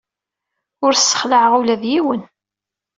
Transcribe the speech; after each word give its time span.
Ur 0.85 0.93
ssexlaɛeɣ 0.95 1.53
ula 1.59 1.75
d 1.81 1.83
yiwen. 1.91 2.21